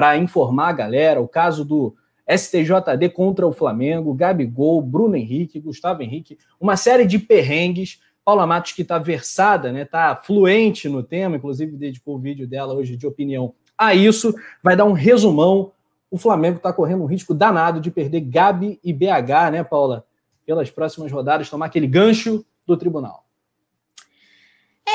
para 0.00 0.16
informar 0.16 0.70
a 0.70 0.72
galera, 0.72 1.20
o 1.20 1.28
caso 1.28 1.62
do 1.62 1.94
STJD 2.26 3.10
contra 3.12 3.46
o 3.46 3.52
Flamengo, 3.52 4.14
Gabigol, 4.14 4.80
Bruno 4.80 5.14
Henrique, 5.14 5.60
Gustavo 5.60 6.02
Henrique, 6.02 6.38
uma 6.58 6.74
série 6.74 7.04
de 7.04 7.18
perrengues. 7.18 8.00
Paula 8.24 8.46
Matos, 8.46 8.72
que 8.72 8.80
está 8.80 8.96
versada, 8.96 9.70
né, 9.70 9.82
está 9.82 10.16
fluente 10.16 10.88
no 10.88 11.02
tema, 11.02 11.36
inclusive 11.36 11.76
dedicou 11.76 12.16
o 12.16 12.18
vídeo 12.18 12.48
dela 12.48 12.72
hoje 12.72 12.96
de 12.96 13.06
opinião 13.06 13.52
a 13.76 13.94
isso, 13.94 14.34
vai 14.62 14.74
dar 14.74 14.86
um 14.86 14.92
resumão. 14.92 15.72
O 16.10 16.16
Flamengo 16.16 16.56
está 16.56 16.72
correndo 16.72 17.02
um 17.02 17.06
risco 17.06 17.34
danado 17.34 17.78
de 17.78 17.90
perder 17.90 18.22
Gabi 18.22 18.80
e 18.82 18.94
BH, 18.94 19.52
né, 19.52 19.62
Paula? 19.62 20.06
Pelas 20.46 20.70
próximas 20.70 21.12
rodadas, 21.12 21.50
tomar 21.50 21.66
aquele 21.66 21.86
gancho 21.86 22.42
do 22.66 22.74
tribunal. 22.74 23.26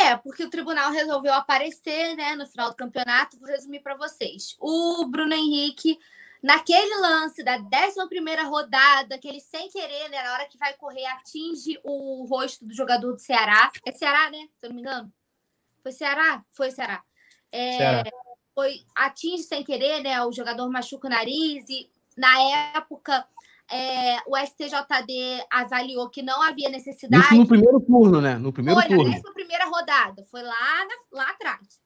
É, 0.03 0.17
porque 0.17 0.43
o 0.43 0.49
tribunal 0.49 0.91
resolveu 0.91 1.33
aparecer, 1.33 2.15
né, 2.15 2.35
no 2.35 2.47
final 2.47 2.69
do 2.69 2.75
campeonato. 2.75 3.37
Vou 3.39 3.47
resumir 3.47 3.81
para 3.81 3.95
vocês. 3.95 4.55
O 4.59 5.05
Bruno 5.05 5.33
Henrique 5.33 5.97
Naquele 6.45 6.95
lance 6.97 7.41
da 7.41 7.57
11 7.57 8.43
rodada, 8.47 9.17
que 9.17 9.27
ele 9.27 9.39
sem 9.39 9.67
querer, 9.67 10.09
né, 10.09 10.21
na 10.21 10.33
hora 10.33 10.45
que 10.45 10.59
vai 10.59 10.75
correr, 10.75 11.03
atinge 11.07 11.79
o 11.83 12.23
rosto 12.25 12.63
do 12.63 12.71
jogador 12.71 13.13
do 13.13 13.19
Ceará. 13.19 13.71
É 13.83 13.91
Ceará, 13.91 14.29
né? 14.29 14.47
Se 14.59 14.67
eu 14.67 14.69
não 14.69 14.75
me 14.75 14.81
engano. 14.83 15.11
Foi 15.81 15.91
Ceará? 15.91 16.45
Foi 16.51 16.69
Ceará. 16.69 17.03
É, 17.51 17.77
Ceará. 17.77 18.11
Foi, 18.53 18.75
atinge 18.95 19.41
sem 19.41 19.63
querer, 19.63 20.03
né? 20.03 20.23
O 20.23 20.31
jogador 20.31 20.69
machuca 20.69 21.07
o 21.07 21.09
nariz 21.09 21.65
e, 21.67 21.89
na 22.15 22.39
época, 22.75 23.27
é, 23.71 24.17
o 24.27 24.37
STJD 24.37 25.45
avaliou 25.51 26.09
que 26.09 26.21
não 26.21 26.41
havia 26.41 26.69
necessidade. 26.69 27.25
Isso 27.25 27.35
no 27.35 27.47
primeiro 27.47 27.79
turno, 27.79 28.21
né? 28.21 28.37
No 28.37 28.53
primeiro 28.53 28.79
foi, 28.79 28.89
turno. 28.89 29.21
na 29.23 29.33
primeira 29.33 29.65
rodada. 29.65 30.25
Foi 30.29 30.41
lá, 30.41 30.85
na, 30.85 31.23
lá 31.23 31.29
atrás. 31.29 31.79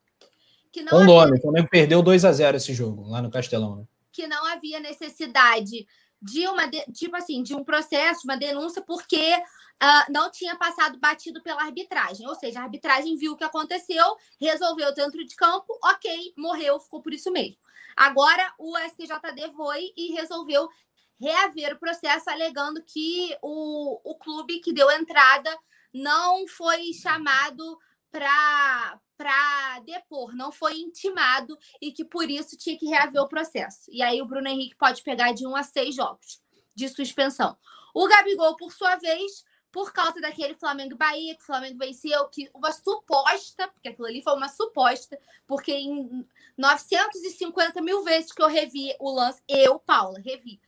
Que 0.72 0.82
não 0.82 0.90
Com 0.90 0.98
havia... 0.98 1.08
nome. 1.08 1.38
O 1.38 1.42
Flamengo 1.42 1.70
perdeu 1.70 2.02
2 2.02 2.26
a 2.26 2.32
0 2.32 2.58
esse 2.58 2.74
jogo, 2.74 3.08
lá 3.08 3.22
no 3.22 3.32
Castelão, 3.32 3.78
né? 3.78 3.84
que 4.12 4.28
não 4.28 4.46
havia 4.46 4.80
necessidade 4.82 5.88
de 6.22 6.46
uma 6.48 6.70
tipo 6.94 7.16
assim 7.16 7.42
de 7.42 7.56
um 7.56 7.64
processo, 7.64 8.26
uma 8.26 8.36
denúncia, 8.36 8.82
porque 8.82 9.34
uh, 9.82 10.12
não 10.12 10.30
tinha 10.30 10.58
passado 10.58 11.00
batido 11.00 11.42
pela 11.42 11.64
arbitragem. 11.64 12.28
Ou 12.28 12.36
seja, 12.36 12.60
a 12.60 12.64
arbitragem 12.64 13.16
viu 13.16 13.32
o 13.32 13.38
que 13.38 13.46
aconteceu, 13.46 14.04
resolveu 14.40 14.94
dentro 14.94 15.26
de 15.26 15.36
campo, 15.36 15.68
ok, 15.84 16.34
morreu, 16.38 16.80
ficou 16.82 17.02
por 17.02 17.14
isso 17.14 17.32
mesmo. 17.32 17.56
Agora 17.96 18.54
o 18.58 18.78
STJD 18.78 19.54
foi 19.56 19.94
e 19.96 20.14
resolveu 20.14 20.70
reaver 21.20 21.76
o 21.76 21.80
processo, 21.80 22.30
alegando 22.30 22.84
que 22.84 23.36
o, 23.42 24.00
o 24.04 24.16
clube 24.16 24.60
que 24.60 24.74
deu 24.74 24.90
entrada 24.92 25.56
não 25.94 26.48
foi 26.48 26.94
chamado 26.94 27.78
para 28.12 29.80
depor, 29.86 30.36
não 30.36 30.52
foi 30.52 30.80
intimado 30.80 31.58
e 31.82 31.92
que 31.92 32.06
por 32.06 32.30
isso 32.30 32.58
tinha 32.58 32.78
que 32.78 32.88
reaver 32.88 33.22
o 33.22 33.28
processo. 33.28 33.90
E 33.90 34.02
aí 34.02 34.22
o 34.22 34.26
Bruno 34.26 34.48
Henrique 34.48 34.76
pode 34.76 35.04
pegar 35.04 35.34
de 35.34 35.46
um 35.46 35.56
a 35.56 35.64
seis 35.64 35.96
jogos 35.96 36.42
de 36.74 36.88
suspensão. 36.90 37.58
O 37.94 38.08
Gabigol, 38.08 38.56
por 38.56 38.72
sua 38.72 38.96
vez, 38.96 39.44
por 39.72 39.92
causa 39.92 40.20
daquele 40.20 40.56
Flamengo 40.56 40.96
Bahia, 40.96 41.36
que 41.36 41.44
o 41.44 41.46
Flamengo 41.46 41.78
venceu, 41.78 42.28
que 42.30 42.50
uma 42.54 42.72
suposta, 42.72 43.68
porque 43.68 43.90
aquilo 43.90 44.08
ali 44.08 44.22
foi 44.24 44.34
uma 44.34 44.48
suposta, 44.48 45.20
porque 45.46 45.74
em 45.74 46.26
950 46.58 47.82
mil 47.82 48.04
vezes 48.04 48.32
que 48.32 48.42
eu 48.42 48.48
revi 48.48 48.96
o 49.00 49.12
lance, 49.12 49.44
eu, 49.48 49.80
Paula, 49.80 50.20
revi. 50.20 50.60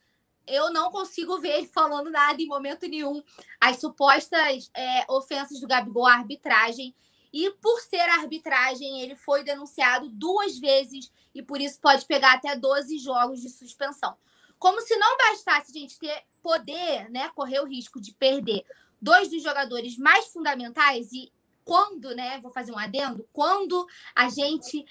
Eu 0.51 0.71
não 0.71 0.91
consigo 0.91 1.39
ver 1.39 1.57
ele 1.57 1.67
falando 1.67 2.09
nada 2.09 2.41
em 2.41 2.47
momento 2.47 2.87
nenhum. 2.87 3.23
As 3.59 3.77
supostas 3.77 4.69
é, 4.73 5.05
ofensas 5.09 5.59
do 5.59 5.67
Gabigol 5.67 6.05
à 6.05 6.13
arbitragem 6.13 6.93
e 7.33 7.49
por 7.61 7.79
ser 7.79 8.01
arbitragem, 8.01 9.01
ele 9.01 9.15
foi 9.15 9.43
denunciado 9.43 10.09
duas 10.09 10.59
vezes 10.59 11.11
e 11.33 11.41
por 11.41 11.61
isso 11.61 11.79
pode 11.79 12.05
pegar 12.05 12.33
até 12.33 12.55
12 12.55 12.97
jogos 12.99 13.41
de 13.41 13.49
suspensão. 13.49 14.17
Como 14.59 14.81
se 14.81 14.95
não 14.97 15.17
bastasse 15.17 15.71
a 15.71 15.79
gente 15.79 15.97
ter 15.97 16.23
poder, 16.43 17.09
né, 17.09 17.29
correr 17.29 17.61
o 17.61 17.67
risco 17.67 18.01
de 18.01 18.13
perder 18.13 18.65
dois 19.01 19.29
dos 19.29 19.41
jogadores 19.41 19.97
mais 19.97 20.27
fundamentais 20.27 21.11
e 21.13 21.31
quando, 21.63 22.13
né, 22.15 22.39
vou 22.41 22.51
fazer 22.51 22.71
um 22.71 22.77
adendo, 22.77 23.27
quando 23.31 23.87
a 24.15 24.29
gente 24.29 24.85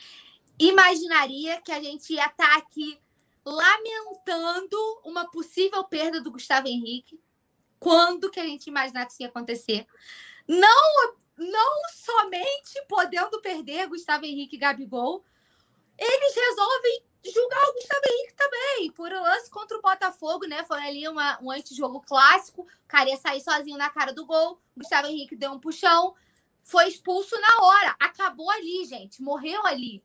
imaginaria 0.59 1.61
que 1.61 1.73
a 1.73 1.83
gente 1.83 2.15
ia 2.15 2.27
estar 2.27 2.57
aqui 2.57 2.99
lamentando 3.45 4.77
uma 5.05 5.31
possível 5.31 5.85
perda 5.85 6.21
do 6.21 6.31
Gustavo 6.31 6.69
Henrique, 6.69 7.21
quando 7.79 8.31
que 8.31 8.41
a 8.41 8.45
gente 8.45 8.67
imaginar 8.67 9.07
que 9.07 9.13
isso 9.13 9.23
ia 9.23 9.29
acontecer? 9.29 9.87
Não 10.47 11.21
não 11.41 11.81
somente 11.89 12.85
podendo 12.87 13.41
perder 13.41 13.89
Gustavo 13.89 14.27
Henrique 14.27 14.57
e 14.57 14.59
Gabigol, 14.59 15.25
eles 15.97 16.35
resolvem 16.35 17.03
julgar 17.25 17.69
o 17.69 17.73
Gustavo 17.75 18.03
Henrique 18.07 18.35
também, 18.35 18.91
por 18.93 19.13
um 19.13 19.23
lance 19.23 19.51
contra 19.51 19.77
o 19.77 19.83
Botafogo, 19.83 20.47
né? 20.47 20.65
Foi 20.65 20.79
ali 20.83 21.09
uma, 21.09 21.39
um 21.43 21.51
antijogo 21.51 22.01
clássico, 22.01 22.63
o 22.63 22.89
cara 22.89 23.11
ia 23.11 23.17
sair 23.17 23.41
sozinho 23.41 23.77
na 23.77 23.91
cara 23.91 24.13
do 24.13 24.25
gol, 24.27 24.61
Gustavo 24.77 25.09
Henrique 25.09 25.37
deu 25.37 25.53
um 25.53 25.59
puxão, 25.59 26.15
foi 26.63 26.89
expulso 26.89 27.39
na 27.41 27.65
hora, 27.65 27.97
acabou 27.99 28.51
ali, 28.51 28.85
gente, 28.85 29.23
morreu 29.23 29.65
ali, 29.67 30.03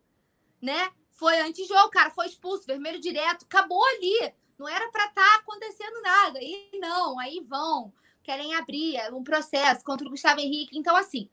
né? 0.62 0.90
Foi 1.16 1.40
antijogo, 1.42 1.90
cara, 1.90 2.12
foi 2.12 2.28
expulso, 2.28 2.66
vermelho 2.66 3.00
direto, 3.00 3.46
acabou 3.46 3.84
ali. 3.84 4.34
Não 4.58 4.68
era 4.68 4.90
para 4.90 5.06
estar 5.08 5.22
tá 5.22 5.36
acontecendo 5.38 6.02
nada. 6.02 6.40
E 6.42 6.70
não, 6.80 7.20
aí 7.20 7.44
vão 7.48 7.92
querem 8.26 8.56
abrir 8.56 8.98
um 9.14 9.24
processo 9.24 9.84
contra 9.84 10.08
o 10.08 10.10
Gustavo 10.10 10.40
Henrique. 10.40 10.78
Então, 10.78 10.96
assim, 10.96 11.30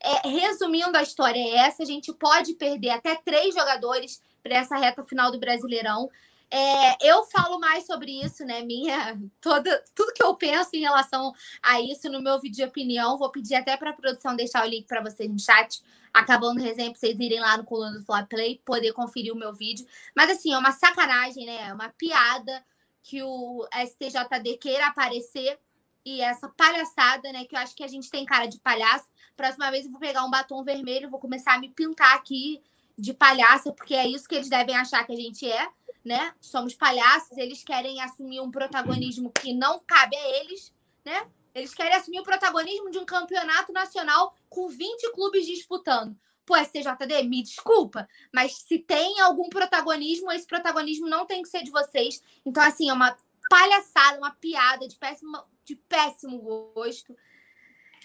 é, 0.00 0.28
resumindo 0.28 0.96
a 0.96 1.02
história 1.02 1.38
é 1.38 1.56
essa, 1.66 1.82
a 1.82 1.86
gente 1.86 2.12
pode 2.12 2.54
perder 2.54 2.90
até 2.90 3.16
três 3.16 3.52
jogadores 3.52 4.22
para 4.42 4.58
essa 4.58 4.76
reta 4.76 5.02
final 5.02 5.32
do 5.32 5.40
Brasileirão. 5.40 6.08
É, 6.50 7.08
eu 7.08 7.24
falo 7.24 7.58
mais 7.58 7.86
sobre 7.86 8.22
isso, 8.24 8.44
né? 8.44 8.62
Minha 8.62 9.18
toda 9.40 9.82
tudo 9.94 10.12
que 10.12 10.22
eu 10.22 10.34
penso 10.36 10.70
em 10.74 10.80
relação 10.80 11.32
a 11.60 11.80
isso 11.80 12.08
no 12.08 12.22
meu 12.22 12.40
vídeo 12.40 12.56
de 12.56 12.64
opinião. 12.64 13.18
Vou 13.18 13.30
pedir 13.30 13.56
até 13.56 13.76
para 13.76 13.90
a 13.90 13.94
produção 13.94 14.36
deixar 14.36 14.64
o 14.64 14.68
link 14.68 14.86
para 14.86 15.02
vocês 15.02 15.28
no 15.28 15.38
chat, 15.38 15.82
acabando 16.14 16.60
o 16.60 16.62
resenha, 16.62 16.90
para 16.90 16.98
vocês 16.98 17.18
irem 17.18 17.40
lá 17.40 17.56
no 17.56 17.64
coluna 17.64 17.98
do 17.98 18.04
Fly 18.04 18.26
Play, 18.28 18.62
poder 18.64 18.92
conferir 18.92 19.32
o 19.32 19.36
meu 19.36 19.52
vídeo. 19.52 19.86
Mas 20.14 20.30
assim, 20.30 20.52
é 20.52 20.58
uma 20.58 20.72
sacanagem, 20.72 21.46
né? 21.46 21.68
É 21.68 21.74
uma 21.74 21.88
piada 21.88 22.64
que 23.02 23.22
o 23.22 23.66
STJD 23.72 24.56
queira 24.58 24.86
aparecer 24.86 25.58
e 26.04 26.20
essa 26.20 26.48
palhaçada, 26.48 27.32
né? 27.32 27.44
Que 27.44 27.56
eu 27.56 27.60
acho 27.60 27.74
que 27.74 27.82
a 27.82 27.88
gente 27.88 28.08
tem 28.08 28.24
cara 28.24 28.46
de 28.46 28.60
palhaço. 28.60 29.06
Próxima 29.36 29.70
vez 29.72 29.84
eu 29.84 29.90
vou 29.90 30.00
pegar 30.00 30.24
um 30.24 30.30
batom 30.30 30.62
vermelho, 30.62 31.10
vou 31.10 31.18
começar 31.18 31.54
a 31.54 31.58
me 31.58 31.68
pintar 31.68 32.14
aqui 32.14 32.62
de 32.96 33.12
palhaça, 33.12 33.72
porque 33.72 33.94
é 33.94 34.06
isso 34.06 34.28
que 34.28 34.36
eles 34.36 34.48
devem 34.48 34.76
achar 34.76 35.04
que 35.04 35.12
a 35.12 35.16
gente 35.16 35.50
é, 35.50 35.68
né? 36.06 36.32
Somos 36.40 36.72
palhaços, 36.72 37.36
eles 37.36 37.64
querem 37.64 38.00
assumir 38.00 38.40
um 38.40 38.48
protagonismo 38.48 39.32
que 39.32 39.52
não 39.52 39.80
cabe 39.80 40.14
a 40.14 40.40
eles, 40.40 40.72
né? 41.04 41.28
Eles 41.52 41.74
querem 41.74 41.94
assumir 41.94 42.20
o 42.20 42.22
protagonismo 42.22 42.92
de 42.92 42.98
um 42.98 43.04
campeonato 43.04 43.72
nacional 43.72 44.32
com 44.48 44.68
20 44.68 45.10
clubes 45.12 45.44
disputando. 45.44 46.16
Pô, 46.44 46.54
STJD, 46.56 47.24
me 47.24 47.42
desculpa, 47.42 48.08
mas 48.32 48.52
se 48.52 48.78
tem 48.78 49.18
algum 49.20 49.48
protagonismo, 49.48 50.30
esse 50.30 50.46
protagonismo 50.46 51.08
não 51.08 51.26
tem 51.26 51.42
que 51.42 51.48
ser 51.48 51.64
de 51.64 51.72
vocês. 51.72 52.22
Então, 52.44 52.62
assim, 52.62 52.88
é 52.88 52.92
uma 52.92 53.16
palhaçada, 53.50 54.18
uma 54.18 54.30
piada 54.30 54.86
de 54.86 54.94
péssimo, 54.94 55.42
de 55.64 55.74
péssimo 55.74 56.38
gosto. 56.38 57.16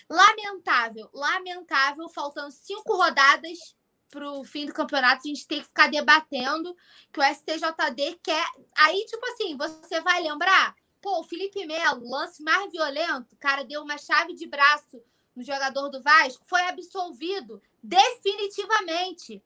Lamentável, 0.10 1.08
lamentável, 1.14 2.10
faltando 2.10 2.52
cinco 2.52 2.98
rodadas 2.98 3.76
para 4.12 4.30
o 4.30 4.44
fim 4.44 4.66
do 4.66 4.74
campeonato, 4.74 5.22
a 5.26 5.28
gente 5.28 5.48
tem 5.48 5.62
que 5.62 5.68
ficar 5.68 5.90
debatendo 5.90 6.76
que 7.12 7.20
o 7.20 7.24
STJD 7.24 8.20
quer. 8.22 8.46
Aí, 8.78 9.06
tipo 9.06 9.26
assim, 9.28 9.58
você 9.58 10.02
vai 10.02 10.22
lembrar, 10.22 10.76
pô, 11.02 11.22
o 11.22 11.24
Felipe 11.24 11.66
Melo, 11.66 12.08
lance 12.10 12.44
mais 12.44 12.72
violento, 12.72 13.36
cara 13.38 13.64
deu 13.64 13.82
uma 13.82 13.98
chave 13.98 14.34
de 14.34 14.46
braço 14.46 15.02
no 15.36 15.44
jogador 15.44 15.90
do 15.90 16.04
Vasco, 16.04 16.46
foi 16.46 16.62
absolvido 16.64 17.62
definitivamente, 17.82 19.42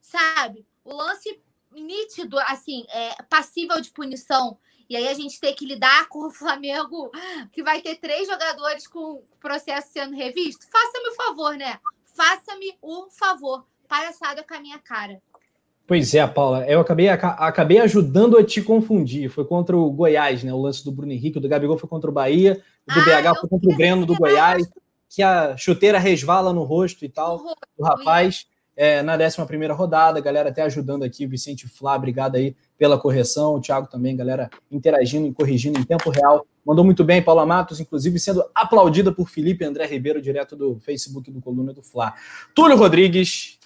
sabe? 0.00 0.66
O 0.84 0.94
lance 0.94 1.42
nítido, 1.72 2.38
assim, 2.40 2.84
é, 2.88 3.22
passível 3.24 3.80
de 3.80 3.90
punição. 3.90 4.58
E 4.88 4.96
aí 4.96 5.08
a 5.08 5.14
gente 5.14 5.40
tem 5.40 5.54
que 5.54 5.64
lidar 5.64 6.08
com 6.08 6.26
o 6.26 6.30
Flamengo, 6.30 7.10
que 7.52 7.62
vai 7.62 7.80
ter 7.80 7.96
três 7.96 8.28
jogadores 8.28 8.86
com 8.86 9.14
o 9.14 9.24
processo 9.40 9.92
sendo 9.92 10.14
revisto. 10.14 10.66
Faça-me 10.70 11.08
o 11.08 11.14
favor, 11.14 11.56
né? 11.56 11.80
Faça-me 12.04 12.76
o 12.82 13.08
favor. 13.10 13.66
Palhaçada 13.88 14.44
com 14.46 14.54
a 14.54 14.60
minha 14.60 14.78
cara. 14.78 15.20
Pois 15.86 16.14
é, 16.14 16.26
Paula, 16.26 16.64
eu 16.66 16.80
acabei, 16.80 17.08
acabei 17.08 17.78
ajudando 17.78 18.38
a 18.38 18.44
te 18.44 18.62
confundir. 18.62 19.28
Foi 19.28 19.44
contra 19.44 19.76
o 19.76 19.90
Goiás, 19.90 20.42
né? 20.42 20.52
O 20.52 20.60
lance 20.60 20.82
do 20.82 20.90
Bruno 20.90 21.12
Henrique, 21.12 21.36
o 21.36 21.40
do 21.40 21.48
Gabigol 21.48 21.76
foi 21.76 21.88
contra 21.88 22.08
o 22.08 22.12
Bahia, 22.12 22.62
o 22.88 22.94
do 22.94 23.00
ah, 23.00 23.04
BH 23.04 23.40
foi 23.40 23.48
contra 23.50 23.70
o 23.70 23.76
Breno 23.76 24.06
do 24.06 24.16
Goiás, 24.16 24.66
que 25.10 25.22
a 25.22 25.56
chuteira 25.56 25.98
resvala 25.98 26.52
no 26.52 26.64
rosto 26.64 27.04
e 27.04 27.08
tal, 27.08 27.38
do 27.78 27.84
rapaz 27.84 28.46
é, 28.76 29.02
na 29.02 29.14
11 29.14 29.72
rodada, 29.72 30.20
galera 30.20 30.48
até 30.48 30.62
ajudando 30.62 31.04
aqui, 31.04 31.26
Vicente 31.26 31.68
Flá, 31.68 31.94
obrigado 31.94 32.36
aí 32.36 32.56
pela 32.76 32.98
correção, 32.98 33.54
o 33.54 33.60
Thiago 33.60 33.86
também, 33.86 34.16
galera 34.16 34.50
interagindo 34.70 35.26
e 35.26 35.32
corrigindo 35.32 35.78
em 35.78 35.84
tempo 35.84 36.10
real. 36.10 36.44
Mandou 36.66 36.84
muito 36.84 37.04
bem, 37.04 37.22
Paula 37.22 37.46
Matos, 37.46 37.78
inclusive 37.78 38.18
sendo 38.18 38.44
aplaudida 38.54 39.12
por 39.12 39.28
Felipe 39.28 39.64
André 39.64 39.86
Ribeiro, 39.86 40.20
direto 40.20 40.56
do 40.56 40.80
Facebook 40.80 41.30
do 41.30 41.40
Coluna 41.40 41.72
do 41.72 41.82
Fla. 41.82 42.14
Túlio 42.54 42.76
Rodrigues, 42.76 43.58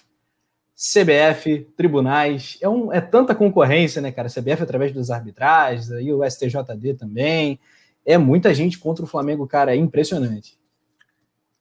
CBF, 0.79 1.67
tribunais, 1.75 2.57
é, 2.61 2.69
um, 2.69 2.93
é 2.93 3.01
tanta 3.01 3.35
concorrência, 3.35 4.01
né, 4.01 4.13
cara? 4.13 4.29
CBF 4.29 4.63
através 4.63 4.93
dos 4.93 5.11
arbitragens, 5.11 5.91
aí 5.91 6.13
o 6.13 6.23
STJD 6.23 6.93
também. 6.93 7.59
É 8.05 8.17
muita 8.17 8.53
gente 8.53 8.79
contra 8.79 9.03
o 9.03 9.07
Flamengo, 9.07 9.45
cara, 9.45 9.75
é 9.75 9.77
impressionante. 9.77 10.57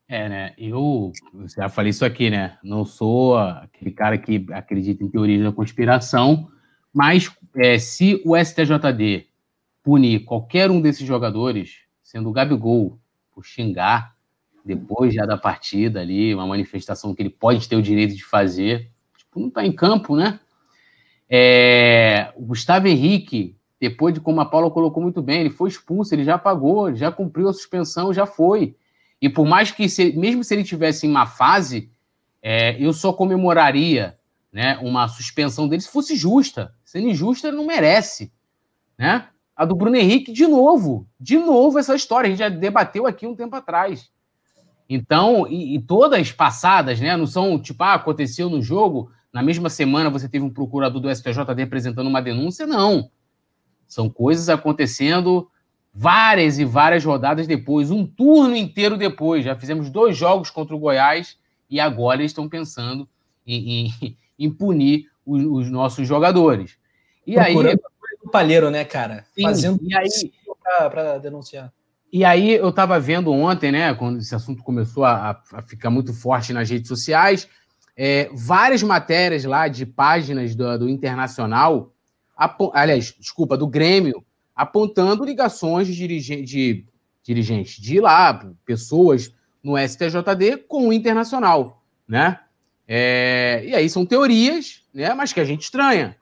É, 0.06 0.28
né? 0.28 0.54
Eu 0.56 1.12
já 1.56 1.68
falei 1.68 1.90
isso 1.90 2.04
aqui, 2.04 2.30
né? 2.30 2.58
Não 2.62 2.84
sou 2.84 3.36
aquele 3.36 3.90
cara 3.90 4.16
que 4.16 4.46
acredita 4.52 5.02
em 5.02 5.08
teoria 5.08 5.42
da 5.42 5.52
conspiração, 5.52 6.48
mas 6.94 7.28
é, 7.56 7.76
se 7.76 8.22
o 8.24 8.36
STJD 8.36 9.26
punir 9.82 10.20
qualquer 10.20 10.70
um 10.70 10.80
desses 10.80 11.04
jogadores, 11.04 11.80
sendo 12.04 12.28
o 12.28 12.32
Gabigol, 12.32 13.00
por 13.32 13.44
xingar 13.44 14.16
depois 14.64 15.12
já 15.12 15.26
da 15.26 15.36
partida 15.36 16.00
ali, 16.00 16.32
uma 16.34 16.46
manifestação 16.46 17.14
que 17.14 17.22
ele 17.22 17.30
pode 17.30 17.68
ter 17.68 17.74
o 17.74 17.82
direito 17.82 18.14
de 18.14 18.24
fazer, 18.24 18.90
tipo, 19.28 19.40
não 19.40 19.48
está 19.48 19.64
em 19.64 19.72
campo, 19.72 20.16
né? 20.16 20.40
É, 21.30 22.32
o 22.36 22.46
Gustavo 22.46 22.88
Henrique, 22.88 23.56
depois 23.80 24.14
de 24.14 24.20
como 24.20 24.40
a 24.40 24.46
Paula 24.46 24.70
colocou 24.70 25.02
muito 25.02 25.22
bem, 25.22 25.40
ele 25.40 25.50
foi 25.50 25.68
expulso, 25.68 26.14
ele 26.14 26.24
já 26.24 26.38
pagou, 26.38 26.94
já 26.94 27.12
cumpriu 27.12 27.48
a 27.48 27.52
suspensão, 27.52 28.12
já 28.12 28.26
foi. 28.26 28.74
E 29.20 29.28
por 29.28 29.46
mais 29.46 29.70
que, 29.70 29.88
se, 29.88 30.12
mesmo 30.16 30.42
se 30.42 30.54
ele 30.54 30.64
tivesse 30.64 31.06
em 31.06 31.10
uma 31.10 31.26
fase, 31.26 31.90
é, 32.42 32.80
eu 32.82 32.92
só 32.92 33.12
comemoraria 33.12 34.16
né, 34.52 34.78
uma 34.78 35.06
suspensão 35.08 35.68
dele 35.68 35.82
se 35.82 35.90
fosse 35.90 36.16
justa. 36.16 36.74
Sendo 36.84 37.08
injusta, 37.08 37.48
ele 37.48 37.56
não 37.56 37.66
merece. 37.66 38.32
Né? 38.96 39.26
A 39.54 39.64
do 39.64 39.74
Bruno 39.74 39.96
Henrique, 39.96 40.32
de 40.32 40.46
novo, 40.46 41.06
de 41.20 41.36
novo 41.36 41.78
essa 41.78 41.94
história. 41.94 42.28
A 42.28 42.30
gente 42.30 42.38
já 42.38 42.48
debateu 42.48 43.06
aqui 43.06 43.26
um 43.26 43.34
tempo 43.34 43.54
atrás. 43.54 44.10
Então, 44.88 45.46
e, 45.46 45.76
e 45.76 45.82
todas 45.82 46.32
passadas, 46.32 46.98
né? 46.98 47.14
Não 47.16 47.26
são 47.26 47.58
tipo, 47.58 47.82
ah, 47.84 47.94
aconteceu 47.94 48.48
no 48.48 48.62
jogo, 48.62 49.10
na 49.38 49.42
mesma 49.44 49.70
semana 49.70 50.10
você 50.10 50.28
teve 50.28 50.44
um 50.44 50.50
procurador 50.50 51.00
do 51.00 51.14
STJD 51.14 51.62
apresentando 51.62 52.08
uma 52.08 52.20
denúncia, 52.20 52.66
não. 52.66 53.08
São 53.86 54.10
coisas 54.10 54.48
acontecendo 54.48 55.48
várias 55.94 56.58
e 56.58 56.64
várias 56.64 57.04
rodadas 57.04 57.46
depois, 57.46 57.92
um 57.92 58.04
turno 58.04 58.56
inteiro 58.56 58.96
depois. 58.96 59.44
Já 59.44 59.54
fizemos 59.54 59.90
dois 59.90 60.16
jogos 60.16 60.50
contra 60.50 60.74
o 60.74 60.78
Goiás 60.80 61.38
e 61.70 61.78
agora 61.78 62.20
eles 62.20 62.32
estão 62.32 62.48
pensando 62.48 63.08
em, 63.46 63.86
em, 64.02 64.16
em 64.36 64.50
punir 64.50 65.08
os, 65.24 65.44
os, 65.44 65.70
nossos 65.70 66.04
jogadores. 66.04 66.76
E 67.24 67.34
Procurando 67.34 67.68
aí. 67.68 67.78
O 68.20 68.30
palheiro, 68.30 68.70
né, 68.72 68.84
cara? 68.84 69.24
Sim, 69.36 69.42
Fazendo 69.42 69.78
e 69.84 69.94
aí 69.94 70.32
para 70.92 71.18
denunciar. 71.18 71.72
E 72.12 72.24
aí 72.24 72.54
eu 72.54 72.70
estava 72.70 72.98
vendo 72.98 73.30
ontem, 73.30 73.70
né, 73.70 73.94
quando 73.94 74.18
esse 74.18 74.34
assunto 74.34 74.64
começou 74.64 75.04
a, 75.04 75.40
a 75.52 75.62
ficar 75.62 75.90
muito 75.90 76.12
forte 76.12 76.52
nas 76.52 76.68
redes 76.68 76.88
sociais, 76.88 77.48
é, 78.00 78.30
várias 78.32 78.80
matérias 78.80 79.44
lá 79.44 79.66
de 79.66 79.84
páginas 79.84 80.54
do, 80.54 80.78
do 80.78 80.88
Internacional, 80.88 81.92
aliás, 82.72 83.12
desculpa, 83.18 83.56
do 83.56 83.66
Grêmio, 83.66 84.24
apontando 84.54 85.24
ligações 85.24 85.88
de, 85.88 85.94
dirige, 85.96 86.42
de 86.42 86.86
dirigentes 87.24 87.82
de 87.82 88.00
lá, 88.00 88.40
pessoas 88.64 89.34
no 89.60 89.76
STJD 89.76 90.58
com 90.68 90.88
o 90.88 90.92
Internacional, 90.92 91.82
né? 92.06 92.38
É, 92.86 93.64
e 93.66 93.74
aí 93.74 93.90
são 93.90 94.06
teorias, 94.06 94.84
né, 94.94 95.12
mas 95.12 95.32
que 95.32 95.40
a 95.40 95.44
gente 95.44 95.62
estranha. 95.62 96.16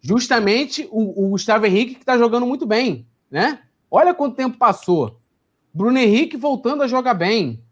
Justamente 0.00 0.88
o, 0.90 1.26
o 1.26 1.30
Gustavo 1.30 1.64
Henrique 1.64 1.94
que 1.94 2.02
está 2.02 2.18
jogando 2.18 2.44
muito 2.44 2.66
bem, 2.66 3.06
né? 3.30 3.60
Olha 3.88 4.12
quanto 4.12 4.34
tempo 4.34 4.58
passou. 4.58 5.20
Bruno 5.72 5.96
Henrique 5.96 6.36
voltando 6.36 6.82
a 6.82 6.88
jogar 6.88 7.14
bem. 7.14 7.62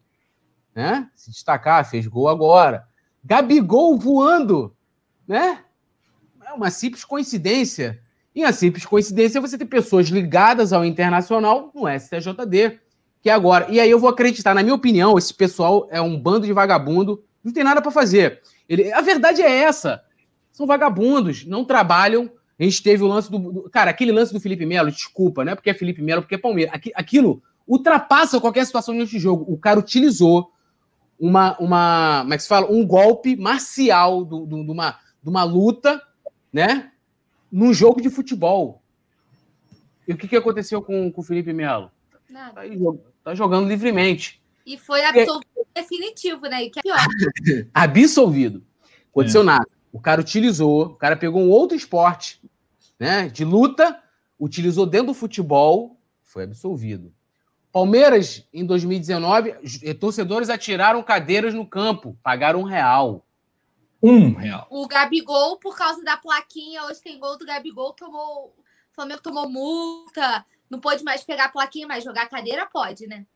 Né? 0.73 1.11
Se 1.15 1.31
destacar, 1.31 1.89
fez 1.89 2.07
gol 2.07 2.29
agora. 2.29 2.87
Gabigol 3.27 3.99
voando. 3.99 4.73
Né? 5.27 5.59
É 6.45 6.53
uma 6.53 6.71
simples 6.71 7.05
coincidência. 7.05 8.01
E 8.35 8.45
a 8.45 8.53
simples 8.53 8.87
coincidência 8.87 9.39
é 9.39 9.41
você 9.41 9.59
ter 9.59 9.65
pessoas 9.65 10.07
ligadas 10.07 10.73
ao 10.73 10.85
internacional 10.85 11.73
no 11.75 11.89
STJD. 11.89 12.79
Que 13.21 13.29
é 13.29 13.33
agora. 13.33 13.67
E 13.69 13.81
aí 13.81 13.91
eu 13.91 13.99
vou 13.99 14.09
acreditar, 14.09 14.55
na 14.55 14.63
minha 14.63 14.75
opinião, 14.75 15.19
esse 15.19 15.35
pessoal 15.35 15.89
é 15.91 16.01
um 16.01 16.19
bando 16.19 16.47
de 16.47 16.53
vagabundo, 16.53 17.25
não 17.43 17.53
tem 17.53 17.65
nada 17.65 17.83
para 17.83 17.91
fazer. 17.91 18.41
Ele, 18.69 18.93
a 18.93 19.01
verdade 19.01 19.43
é 19.43 19.51
essa. 19.51 20.01
São 20.53 20.67
vagabundos, 20.67 21.45
não 21.45 21.65
trabalham, 21.65 22.31
a 22.59 22.63
gente 22.63 22.83
teve 22.83 23.03
o 23.03 23.07
lance 23.07 23.31
do, 23.31 23.39
do. 23.39 23.71
cara, 23.71 23.91
aquele 23.91 24.13
lance 24.13 24.33
do 24.33 24.41
Felipe 24.41 24.65
Melo, 24.65 24.91
desculpa, 24.91 25.45
não 25.45 25.53
é 25.53 25.55
porque 25.55 25.71
é 25.71 25.75
Felipe 25.75 26.01
Melo, 26.01 26.23
porque 26.23 26.37
é 26.37 26.39
Palmeiras. 26.39 26.81
Aquilo 26.95 27.43
ultrapassa 27.67 28.41
qualquer 28.41 28.65
situação 28.65 28.95
neste 28.95 29.19
jogo. 29.19 29.45
O 29.53 29.59
cara 29.59 29.81
utilizou 29.81 30.53
uma. 31.19 31.57
uma 31.59 32.21
como 32.23 32.35
é 32.35 32.37
que 32.37 32.43
se 32.43 32.49
fala? 32.49 32.71
Um 32.71 32.87
golpe 32.87 33.37
marcial 33.37 34.25
do, 34.25 34.47
do, 34.47 34.65
de, 34.65 34.71
uma, 34.71 34.99
de 35.23 35.29
uma 35.29 35.45
luta, 35.45 36.03
né? 36.53 36.91
Num 37.51 37.73
jogo 37.73 38.01
de 38.01 38.11
futebol. 38.11 38.83
E 40.07 40.13
o 40.13 40.17
que, 40.17 40.29
que 40.29 40.37
aconteceu 40.37 40.83
com, 40.83 41.11
com 41.11 41.21
o 41.21 41.25
Felipe 41.25 41.53
Melo? 41.53 41.91
Nada. 42.29 42.63
Tá, 42.63 42.95
tá 43.25 43.35
jogando 43.35 43.69
livremente. 43.69 44.41
E 44.65 44.77
foi 44.77 45.05
absolvido 45.05 45.47
é... 45.75 45.81
definitivo, 45.81 46.43
né? 46.43 46.65
E 46.65 46.71
que 46.71 46.81
é 46.81 46.83
pior. 46.83 46.99
absolvido. 47.73 48.65
Aconteceu 49.11 49.43
é. 49.43 49.45
nada. 49.45 49.69
O 49.93 50.01
cara 50.01 50.21
utilizou, 50.21 50.83
o 50.83 50.95
cara 50.95 51.17
pegou 51.17 51.41
um 51.41 51.49
outro 51.49 51.77
esporte, 51.77 52.43
né, 52.99 53.29
de 53.29 53.45
luta, 53.45 53.99
utilizou 54.39 54.85
dentro 54.85 55.09
do 55.09 55.15
futebol, 55.15 55.99
foi 56.23 56.45
absolvido. 56.45 57.15
Palmeiras, 57.77 58.43
em 58.55 58.65
2019, 58.65 59.55
eh, 59.83 59.93
torcedores 59.93 60.49
atiraram 60.49 61.03
cadeiras 61.03 61.53
no 61.53 61.67
campo, 61.67 62.17
pagaram 62.23 62.61
um 62.61 62.65
real. 62.65 63.27
Um 64.03 64.33
real. 64.33 64.67
O 64.71 64.89
Gabigol, 64.89 65.59
por 65.59 65.77
causa 65.77 66.03
da 66.03 66.17
plaquinha, 66.17 66.85
hoje 66.85 67.03
tem 67.03 67.21
gol 67.21 67.37
do 67.37 67.45
Gabigol, 67.45 67.93
tomou. 67.93 68.47
O 68.47 68.95
Flamengo 68.95 69.21
tomou 69.21 69.47
multa, 69.47 70.43
não 70.71 70.81
pode 70.81 71.05
mais 71.05 71.23
pegar 71.23 71.45
a 71.45 71.49
plaquinha, 71.51 71.87
mas 71.87 72.03
jogar 72.03 72.31
cadeira 72.31 72.65
pode, 72.65 73.07
né? 73.07 73.27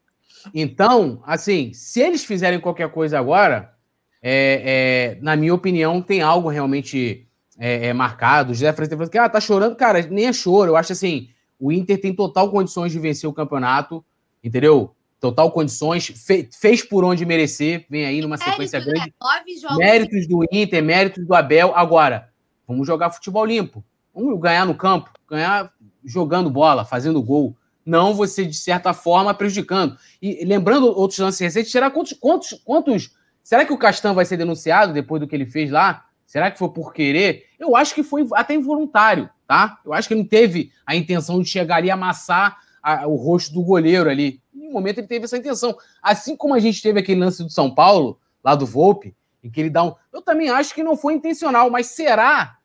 Então, 0.55 1.23
assim, 1.27 1.75
se 1.75 2.01
eles 2.01 2.25
fizerem 2.25 2.59
qualquer 2.59 2.91
coisa 2.91 3.19
agora, 3.19 3.75
é, 4.23 5.19
é, 5.19 5.23
na 5.23 5.37
minha 5.37 5.55
opinião, 5.55 6.01
tem 6.01 6.23
algo 6.23 6.49
realmente 6.49 7.29
é, 7.59 7.89
é 7.89 7.93
marcado. 7.93 8.53
O 8.53 8.55
José 8.55 8.73
Freitas 8.73 8.97
falou 8.97 9.11
que 9.11 9.19
ah, 9.19 9.29
tá 9.29 9.39
chorando, 9.39 9.77
cara, 9.77 10.01
nem 10.07 10.29
é 10.29 10.33
choro. 10.33 10.71
Eu 10.71 10.77
acho 10.77 10.95
assim, 10.95 11.29
o 11.59 11.71
Inter 11.71 12.01
tem 12.01 12.15
total 12.15 12.51
condições 12.51 12.91
de 12.91 12.99
vencer 12.99 13.29
o 13.29 13.35
campeonato, 13.35 14.03
entendeu? 14.43 14.95
Total 15.19 15.51
condições, 15.51 16.07
fe, 16.07 16.49
fez 16.51 16.83
por 16.83 17.05
onde 17.05 17.27
merecer, 17.27 17.87
vem 17.91 18.07
aí 18.07 18.21
numa 18.23 18.39
sequência 18.39 18.79
Mérito, 18.79 18.95
grande. 18.95 19.15
Né? 19.63 19.77
Méritos 19.77 20.27
do 20.27 20.45
Inter, 20.51 20.83
méritos 20.83 21.27
do 21.27 21.35
Abel. 21.35 21.73
Agora, 21.75 22.31
vamos 22.67 22.87
jogar 22.87 23.11
futebol 23.11 23.45
limpo. 23.45 23.85
Vamos 24.15 24.41
ganhar 24.41 24.65
no 24.65 24.75
campo, 24.75 25.11
ganhar 25.29 25.71
jogando 26.05 26.49
bola, 26.49 26.85
fazendo 26.85 27.23
gol. 27.23 27.55
Não 27.85 28.15
você, 28.15 28.45
de 28.45 28.57
certa 28.57 28.95
forma, 28.95 29.35
prejudicando. 29.35 29.97
E 30.23 30.45
lembrando 30.45 30.87
outros 30.87 31.19
lances 31.19 31.41
recentes, 31.41 31.71
será 31.71 31.91
quantos, 31.91 32.15
quantos, 32.15 32.55
quantos 32.65 33.11
Será 33.43 33.65
que 33.65 33.73
o 33.73 33.79
Castan 33.79 34.15
vai 34.15 34.25
ser 34.25 34.37
denunciado 34.37 34.93
depois 34.93 35.21
do 35.21 35.27
que 35.27 35.35
ele 35.35 35.47
fez 35.47 35.71
lá? 35.71 36.05
Será 36.25 36.51
que 36.51 36.59
foi 36.59 36.69
por 36.69 36.93
querer? 36.93 37.47
Eu 37.59 37.75
acho 37.75 37.95
que 37.95 38.03
foi 38.05 38.25
até 38.35 38.55
involuntário, 38.55 39.29
tá? 39.47 39.81
Eu 39.85 39.93
acho 39.93 40.07
que 40.07 40.15
ele 40.15 40.23
não 40.23 40.29
teve 40.29 40.71
a 40.87 40.95
intenção 40.95 41.43
de 41.43 41.49
chegar 41.49 41.77
ali 41.77 41.89
e 41.89 41.91
amassar 41.91 42.59
a, 42.83 43.07
o 43.07 43.17
rosto 43.17 43.53
do 43.53 43.63
goleiro 43.63 44.09
ali. 44.09 44.41
Em 44.55 44.69
um 44.69 44.73
momento 44.73 44.99
ele 44.99 45.07
teve 45.07 45.25
essa 45.25 45.37
intenção. 45.37 45.77
Assim 46.03 46.37
como 46.37 46.55
a 46.55 46.59
gente 46.59 46.83
teve 46.83 47.01
aquele 47.01 47.21
lance 47.21 47.43
do 47.43 47.51
São 47.51 47.75
Paulo, 47.75 48.19
lá 48.43 48.55
do 48.55 48.67
Volpe, 48.67 49.15
em 49.43 49.51
que 49.51 49.61
ele 49.61 49.71
dá 49.71 49.85
um. 49.85 49.95
Eu 50.13 50.23
também 50.23 50.51
acho 50.51 50.75
que 50.75 50.83
não 50.83 50.97
foi 50.97 51.15
intencional, 51.15 51.71
mas 51.71 51.87
será 51.89 52.59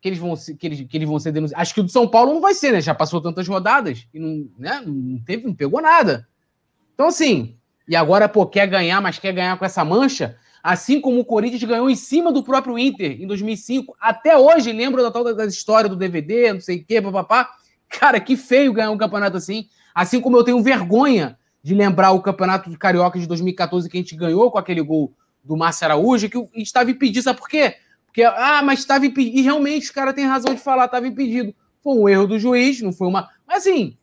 que 0.00 0.08
eles 0.08 0.18
vão 0.18 0.36
ser, 0.36 0.54
que 0.54 0.66
eles, 0.66 0.80
que 0.88 0.96
eles 0.96 1.08
vão 1.08 1.18
ser 1.18 1.32
denunciados? 1.32 1.60
Acho 1.60 1.74
que 1.74 1.80
o 1.80 1.84
do 1.84 1.90
São 1.90 2.08
Paulo 2.08 2.34
não 2.34 2.40
vai 2.40 2.54
ser, 2.54 2.72
né? 2.72 2.80
Já 2.80 2.94
passou 2.94 3.20
tantas 3.20 3.46
rodadas 3.46 4.06
e 4.12 4.18
não, 4.18 4.48
né? 4.58 4.82
não 4.84 5.18
teve, 5.24 5.46
não 5.46 5.54
pegou 5.54 5.80
nada. 5.80 6.28
Então, 6.94 7.08
assim, 7.08 7.56
e 7.86 7.96
agora, 7.96 8.28
pô, 8.28 8.46
quer 8.46 8.66
ganhar, 8.66 9.00
mas 9.00 9.18
quer 9.18 9.32
ganhar 9.32 9.58
com 9.58 9.64
essa 9.64 9.84
mancha, 9.84 10.36
assim 10.62 11.00
como 11.00 11.20
o 11.20 11.24
Corinthians 11.24 11.62
ganhou 11.64 11.88
em 11.88 11.96
cima 11.96 12.32
do 12.32 12.42
próprio 12.42 12.78
Inter 12.78 13.20
em 13.20 13.26
2005. 13.26 13.96
Até 14.00 14.36
hoje, 14.36 14.72
lembro 14.72 15.02
da 15.02 15.10
tal 15.10 15.24
da 15.24 15.46
história 15.46 15.88
do 15.88 15.96
DVD, 15.96 16.52
não 16.52 16.60
sei 16.60 16.78
o 16.78 16.84
quê, 16.84 17.00
papapá. 17.00 17.50
Cara, 17.88 18.20
que 18.20 18.36
feio 18.36 18.72
ganhar 18.72 18.90
um 18.90 18.98
campeonato 18.98 19.36
assim. 19.36 19.68
Assim 19.94 20.20
como 20.20 20.36
eu 20.36 20.44
tenho 20.44 20.62
vergonha 20.62 21.38
de 21.62 21.74
lembrar 21.74 22.12
o 22.12 22.22
campeonato 22.22 22.70
de 22.70 22.78
Carioca 22.78 23.18
de 23.18 23.26
2014 23.26 23.88
que 23.88 23.96
a 23.96 24.00
gente 24.00 24.16
ganhou 24.16 24.50
com 24.50 24.58
aquele 24.58 24.80
gol 24.80 25.12
do 25.42 25.56
Márcio 25.56 25.86
Araújo, 25.86 26.28
que 26.28 26.38
estava 26.54 26.90
impedido. 26.90 27.24
Sabe 27.24 27.38
por 27.38 27.48
quê? 27.48 27.76
Porque, 28.06 28.22
ah, 28.22 28.62
mas 28.62 28.80
estava 28.80 29.06
impedido. 29.06 29.38
E 29.38 29.42
realmente 29.42 29.84
os 29.84 29.90
caras 29.90 30.14
têm 30.14 30.26
razão 30.26 30.54
de 30.54 30.60
falar, 30.60 30.86
estava 30.86 31.06
impedido. 31.06 31.54
Foi 31.82 31.94
um 31.94 32.08
erro 32.08 32.26
do 32.26 32.38
juiz, 32.38 32.80
não 32.80 32.92
foi 32.92 33.08
uma. 33.08 33.28
Mas 33.46 33.58
assim, 33.58 33.96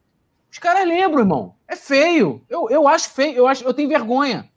os 0.52 0.58
caras 0.58 0.88
lembram, 0.88 1.20
irmão. 1.20 1.56
É 1.68 1.76
feio. 1.76 2.44
Eu, 2.50 2.70
eu 2.70 2.88
acho 2.88 3.10
feio, 3.10 3.36
eu 3.36 3.48
acho, 3.48 3.64
eu 3.64 3.74
tenho 3.74 3.90
vergonha. 3.90 4.50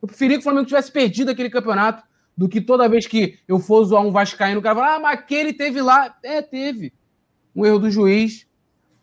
Eu 0.00 0.08
preferia 0.08 0.36
que 0.36 0.40
o 0.40 0.44
Flamengo 0.44 0.66
tivesse 0.66 0.90
perdido 0.90 1.30
aquele 1.30 1.50
campeonato 1.50 2.02
do 2.36 2.48
que 2.48 2.60
toda 2.60 2.88
vez 2.88 3.06
que 3.06 3.38
eu 3.48 3.58
for 3.58 3.84
zoar 3.84 4.02
um 4.02 4.12
Vascaíno, 4.12 4.60
o 4.60 4.62
cara 4.62 4.74
fala, 4.76 4.94
ah, 4.94 5.00
mas 5.00 5.18
aquele 5.18 5.52
teve 5.52 5.80
lá. 5.80 6.16
É, 6.22 6.42
teve. 6.42 6.92
Um 7.54 7.64
erro 7.64 7.78
do 7.78 7.90
juiz. 7.90 8.45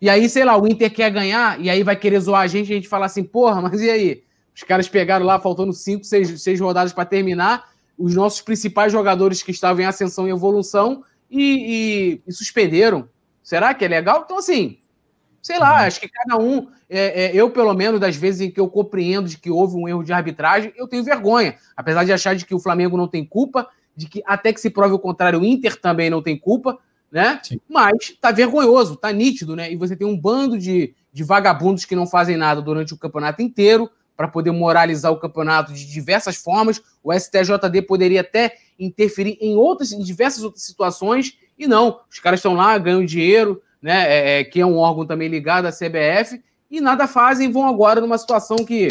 E 0.04 0.10
aí, 0.10 0.28
sei 0.28 0.44
lá, 0.44 0.58
o 0.58 0.68
Inter 0.68 0.94
quer 0.94 1.10
ganhar, 1.10 1.58
e 1.62 1.70
aí 1.70 1.82
vai 1.82 1.96
querer 1.96 2.20
zoar 2.20 2.42
a 2.42 2.48
gente, 2.48 2.68
e 2.68 2.74
a 2.74 2.76
gente 2.76 2.90
fala 2.90 3.06
assim, 3.06 3.24
porra, 3.24 3.62
mas 3.62 3.80
e 3.80 3.90
aí? 3.90 4.24
Os 4.54 4.62
caras 4.62 4.90
pegaram 4.90 5.26
lá, 5.26 5.40
faltando 5.40 5.72
cinco, 5.72 6.04
seis, 6.04 6.42
seis 6.42 6.60
rodadas 6.60 6.92
para 6.92 7.06
terminar, 7.06 7.70
os 7.98 8.14
nossos 8.14 8.42
principais 8.42 8.92
jogadores 8.92 9.42
que 9.42 9.52
estavam 9.52 9.82
em 9.82 9.86
ascensão 9.86 10.28
e 10.28 10.32
evolução 10.32 11.06
e, 11.32 12.18
e, 12.18 12.22
e 12.28 12.34
suspenderam. 12.34 13.08
Será 13.42 13.74
que 13.74 13.86
é 13.86 13.88
legal? 13.88 14.24
Então, 14.26 14.40
assim, 14.40 14.78
sei 15.42 15.58
lá, 15.58 15.80
uhum. 15.80 15.88
acho 15.88 16.02
que 16.02 16.10
cada 16.10 16.38
um, 16.38 16.68
é, 16.90 17.28
é, 17.28 17.32
eu 17.34 17.50
pelo 17.50 17.74
menos, 17.74 17.98
das 17.98 18.18
vezes 18.18 18.42
em 18.42 18.52
que 18.52 18.60
eu 18.60 18.68
compreendo 18.68 19.30
de 19.30 19.38
que 19.38 19.50
houve 19.50 19.78
um 19.78 19.88
erro 19.88 20.04
de 20.04 20.12
arbitragem, 20.12 20.74
eu 20.76 20.86
tenho 20.86 21.06
vergonha. 21.06 21.56
Apesar 21.78 22.04
de 22.04 22.12
achar 22.12 22.36
de 22.36 22.46
que 22.46 22.54
o 22.54 22.60
Flamengo 22.60 22.98
não 22.98 23.08
tem 23.08 23.24
culpa, 23.24 23.70
de 23.96 24.10
que 24.10 24.22
até 24.26 24.52
que 24.52 24.60
se 24.60 24.70
prove 24.70 24.94
o 24.94 25.00
contrário, 25.00 25.40
o 25.40 25.46
Inter 25.46 25.80
também 25.80 26.10
não 26.10 26.22
tem 26.22 26.38
culpa, 26.38 26.78
né? 27.14 27.40
Sim. 27.44 27.62
Mas 27.70 28.18
tá 28.20 28.32
vergonhoso, 28.32 28.96
tá 28.96 29.12
nítido, 29.12 29.56
né? 29.56 29.72
E 29.72 29.76
você 29.76 29.96
tem 29.96 30.08
um 30.08 30.20
bando 30.20 30.58
de, 30.58 30.96
de 31.14 31.24
vagabundos 31.24 31.86
que 31.86 31.96
não 31.96 32.08
fazem 32.08 32.36
nada 32.36 32.60
durante 32.60 32.92
o 32.92 32.98
campeonato 32.98 33.44
inteiro 33.44 33.88
para 34.18 34.28
poder 34.28 34.50
moralizar 34.50 35.12
o 35.12 35.20
campeonato 35.20 35.72
de 35.72 35.86
diversas 35.86 36.36
formas. 36.36 36.82
O 37.04 37.14
STJD 37.14 37.84
poderia 37.84 38.22
até 38.22 38.56
interferir 38.80 39.38
em 39.40 39.56
outras, 39.56 39.92
em 39.92 40.00
diversas 40.00 40.44
outras 40.44 40.64
situações, 40.64 41.38
e 41.58 41.68
não. 41.68 42.00
Os 42.10 42.20
caras 42.20 42.40
estão 42.40 42.56
lá, 42.56 42.76
ganham 42.80 43.06
dinheiro, 43.06 43.62
né? 43.80 44.06
É, 44.08 44.40
é, 44.40 44.44
que 44.44 44.60
é 44.60 44.66
um 44.66 44.78
órgão 44.78 45.06
também 45.06 45.30
ligado 45.30 45.68
à 45.68 45.72
CBF, 45.72 46.42
e 46.70 46.82
nada 46.82 47.06
fazem, 47.08 47.52
vão 47.52 47.68
agora 47.68 48.02
numa 48.02 48.18
situação 48.18 48.58
que 48.58 48.88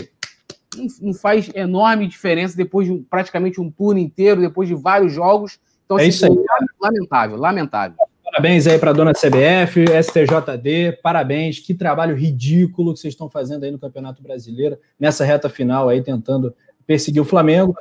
não 1.00 1.12
faz 1.12 1.50
enorme 1.56 2.06
diferença 2.06 2.56
depois 2.56 2.86
de 2.86 2.96
praticamente 3.10 3.60
um 3.60 3.68
turno 3.68 3.98
inteiro, 3.98 4.40
depois 4.40 4.68
de 4.68 4.76
vários 4.76 5.12
jogos. 5.12 5.58
Então, 5.84 5.98
é 5.98 6.02
assim, 6.02 6.08
isso 6.10 6.26
aí. 6.26 6.32
lamentável, 6.80 7.36
lamentável. 7.36 7.96
Parabéns 8.32 8.66
aí 8.66 8.78
para 8.78 8.94
dona 8.94 9.12
CBF, 9.12 9.84
STJD, 10.02 11.00
parabéns. 11.02 11.58
Que 11.58 11.74
trabalho 11.74 12.16
ridículo 12.16 12.94
que 12.94 13.00
vocês 13.00 13.12
estão 13.12 13.28
fazendo 13.28 13.64
aí 13.64 13.70
no 13.70 13.78
Campeonato 13.78 14.22
Brasileiro, 14.22 14.78
nessa 14.98 15.22
reta 15.22 15.50
final 15.50 15.86
aí, 15.90 16.00
tentando 16.00 16.54
perseguir 16.86 17.20
o 17.20 17.26
Flamengo. 17.26 17.76